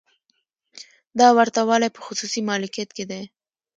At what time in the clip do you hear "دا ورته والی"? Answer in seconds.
1.19-1.89